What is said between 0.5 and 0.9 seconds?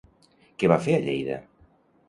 Què va